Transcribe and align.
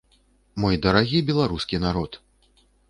Мой 0.63 0.75
дарагі 0.85 1.21
беларускі 1.31 1.75
народ! 1.87 2.21